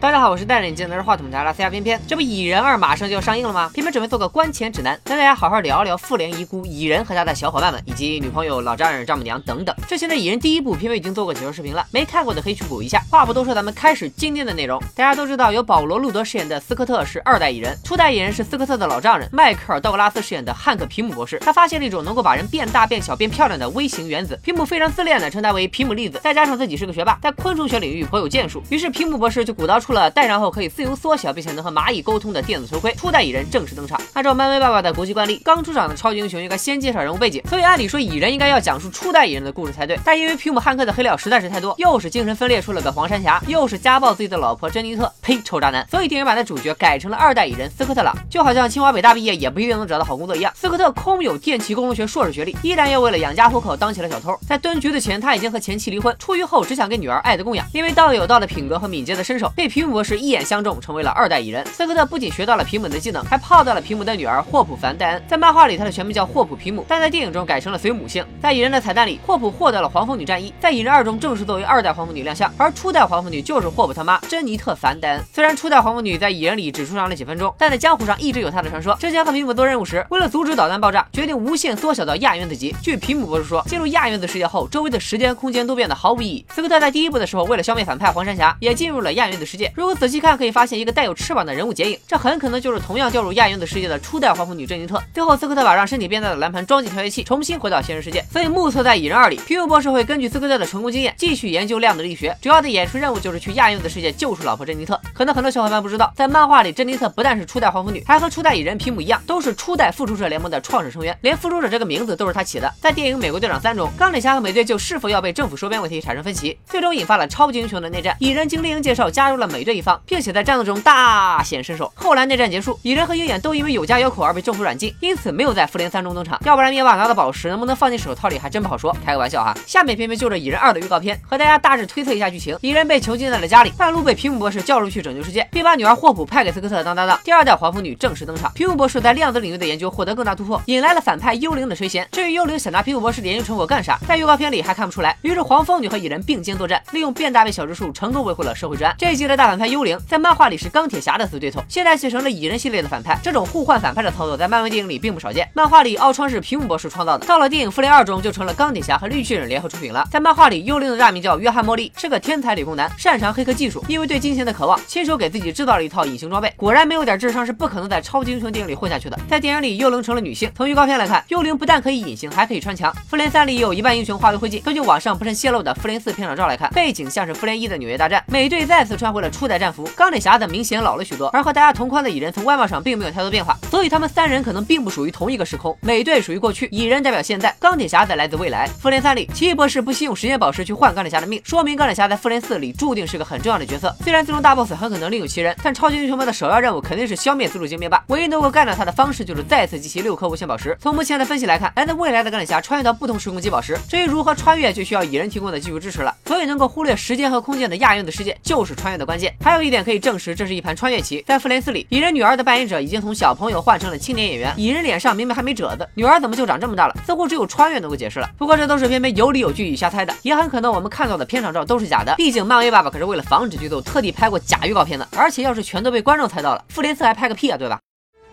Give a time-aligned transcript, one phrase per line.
[0.00, 2.00] 大家好，我是戴眼镜拿着话筒的拉斯亚偏偏。
[2.08, 3.70] 这不，蚁人二马上就要上映了吗？
[3.74, 9.76] 偏偏准备做个观前指南，跟大家好好聊聊复联遗孤蚁人和他的小伙伴们，以及女朋友老丈人丈母娘等等。
[9.86, 13.02] 之前的蚁人第一部偏偏已经做过解说视频了，没看过的可以去补一下。
[13.10, 14.82] 话不多说，咱们开始今天的内容。
[14.96, 21.38] 大家都知道，由保罗·路德饰演的斯科特是二代蚁人，初代蚁人是斯科特的老丈人迈克尔·道格拉斯饰演的汉克·皮姆博士。
[21.40, 24.40] 他发现了一种能够把人变大、变小、变漂亮的微型原子。
[24.42, 30.70] 皮姆非常自恋的称它为皮姆粒子，再加上自己是个学霸，在昆虫学领域颇有建树，于是皮姆博士就鼓捣出了戴上后可以。
[30.70, 34.00] 自由缩小，并且能和蚂蚁沟通的电子头盔，初代蚁人正式登场。
[34.12, 39.98] 按照漫威爸爸的国际惯例，刚出场的超级英雄应该先介绍人物背景，所以按理说蚁人应该要讲述初代蚁人的故事才对。
[40.04, 45.86] 但因为皮姆汉克的黑料实在是太多，又是精神分裂出了个黄山侠，又是家暴自己的老婆珍妮特，呸，臭渣男。
[45.90, 50.52] 所以电影版的主角改成了二代蚁人斯科特朗，就好像清华北大毕业也不一定能找到好工作一样。
[50.54, 54.38] 斯科特空有电气工程学硕士学历，依然要为了养家糊口当起了小偷。
[54.46, 57.66] 在蹲局子前，他已经和前妻离婚，出狱后只想给女儿爱的供养。
[57.72, 61.40] 因为道有道的品格和敏捷的身手，被皮姆博士一眼相中，成为了二代。
[61.40, 65.22] 蚁人斯科特不仅学到了皮姆的技能，还泡到了皮姆的女儿霍普凡戴恩。
[65.26, 68.22] 在漫画里，他的全名叫霍普皮姆，但在电影中改成了随母姓。
[68.42, 75.24] 在蚁人的彩蛋里，霍普获得了黄蜂女战衣，在蚁人二中正式作为二代黄蜂女亮相，而初代黄蜂女就是霍普他妈珍妮特凡戴恩。
[75.32, 78.94] 虽然初代黄蜂女在蚁人里只出场了几分钟，但在江湖上一直有她的传说。
[78.96, 82.76] 之前和皮姆做任务时，为了阻止导弹爆炸，决定无限缩小到亚原子级。
[82.82, 86.44] 据皮姆博士说，进入亚原子世界后，周围的时间空间都变得毫无意义。
[86.54, 89.69] 斯科特在第一部的时候，为了消灭反派黄山侠，也进入了亚原子世界。
[89.74, 91.98] 如果仔细看，可以发现一个带有翅膀的人物剪影。
[92.06, 95.02] 这很可能就是同样掉入亚原子世界的初代黄蜂女珍妮特。
[95.14, 98.24] 最后，斯科特把让身体变大的蓝盘装进调节器，重新回到现实世界。
[98.32, 102.36] 所以，目测在蚁人二里，皮姆博士会根据斯科特的成功经验，继续研究量子力学。
[102.40, 105.00] 主要的演出任务就是去亚原子世界救出老婆珍妮特。
[105.12, 112.72] 可能很多小伙伴不知道，在漫画里，珍妮特不但是初代黄蜂女，还和初代蚁人皮姆一样，都是初代复仇者联盟的创始成员，连复仇者这个名字都是他起的。
[112.80, 118.16] 在电影《美国队长三》中，钢铁侠和美队就是否要被政府收编问题产生分歧，最终引发了超级英雄的内战。
[118.20, 121.92] 蚁人经猎鹰介绍加入了美队一方，并且在战斗中大显身手。
[121.94, 122.78] 后来内战结束。
[122.82, 126.40] 蚁人和鹰眼都因为有家有口而被政府软禁，因此没有在复联三中登场。
[126.44, 129.54] 要不然灭霸拿到宝石能不能放进手套里还真不好说，开个玩笑哈。
[129.66, 132.56] 下面偏偏就着蚁人二的预告片和大家大致推测一下剧情。
[132.62, 137.18] 蚁人被囚禁在了家里，半路被皮姆博士叫出去拯救世界，并把女儿霍普派给斯科特当搭档。
[137.24, 142.06] 第二代黄蜂女正式登场，皮姆博士在量子领域的研究获得更大突破，引来了反派幽灵的垂涎。
[142.12, 145.16] 至于幽灵想拿皮姆博士的研究成果干啥，在预告片里还看不出来。
[145.22, 148.94] 于是黄蜂女和蚁人并肩作战，利用变大变小之术成功维护了社会治安。
[148.98, 153.18] 这一集的大反派幽灵在漫画里是钢铁侠的死对头，现在写成了蚁人系列的反派。
[153.20, 155.50] 这种互换反派的操作在漫威电影里并不少见。
[155.54, 160.06] 漫画里奥创是皮姆博士创造的，到了电影《复联二》中就成了钢铁侠和绿巨人联合出品了。
[160.08, 163.84] 在漫画里，幽灵的大名叫约翰·莫利，是个天才理工男，擅长黑客技术。
[163.88, 166.52] 因为对金钱的渴望，亲手给自己制造了一套隐形装备。
[166.56, 169.18] 果然，没有点智商是不可能在超级英雄电影里混下去的。
[169.28, 170.48] 在电影里，幽灵成了女性。
[170.56, 172.94] 从预告片来看，幽灵不但可以隐形，还可以穿墙。
[173.08, 174.62] 复联三里有一半英雄化为灰烬。
[174.62, 178.22] 根据网上不慎泄露的复联四片场照来看，背景像是复联一的纽约大战。
[178.28, 181.28] 美队再次穿回了初代战服，钢铁侠则明显老了许多。
[181.28, 183.56] 而和大家同框的蚁人，从外貌上并没有太多变化。
[183.70, 188.66] 所以他们三人可能并不属于同一个时空，美队属于过去，蚁人代表现在，钢铁侠则来自未来。
[188.80, 193.94] 复联三里，奇异博士不惜用时间宝石去换钢铁侠的命，说明钢铁侠在复联四里注定是个很重要的角色。
[194.02, 200.76] 虽然最终大 boss 很可能另有其人，但超级英雄们的首要任务肯定是消灭自主精灭霸，唯一能够干掉他的方式就是再次集齐六颗无限宝石。
[200.80, 206.14] 从目前的分析来看，来自未来的钢铁侠穿越到不同时空集宝石，至于如何穿越，就需要蚁人提供的技术支持了。
[206.26, 209.19] 所以能够忽略时间和空间的亚运的世界就是穿越的关键。
[209.40, 211.20] 还有一点可以证实，这是一盘穿越棋。
[211.26, 214.54] 在复联四里，蚁人女儿的扮演者已经从小朋友换成了青年演员。
[214.56, 216.94] 蚁人脸上明明还没褶子，女儿怎么就长这么大了？
[217.04, 218.30] 似乎只有穿越能够解释了。
[218.38, 222.14] 不过这都是偏偏有理有据与瞎猜的，也很可能我们看到的片场照都是假的。
[222.16, 225.08] 毕竟漫威爸爸可是为了防止剧透，特地拍过假预告片的。
[225.16, 227.78] 而且要是全都被观众猜到了，复联四还拍个屁啊，对吧？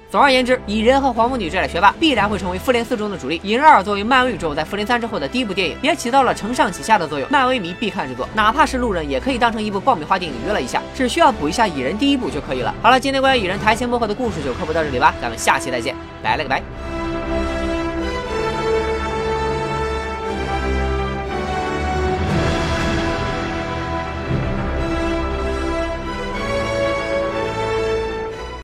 [0.10, 3.42] 总而言之，蚁人和黄蜂女这俩学霸必然会成为复联四中的主力。
[3.44, 7.28] 蚁人二作为漫威宇宙在复联三之后的第一部电影，也起到了承上启下的作用。
[7.30, 12.74] 漫威迷必看之作，哪怕是路人也可以当成一部爆米花电影娱乐一下，只需要补一下蚁人第一部就可以了。
[12.82, 15.94] 好了，今天关于蚁人台前幕后的故事就科普到这里吧，咱们下期再见，
[16.24, 16.97] 拜了个拜。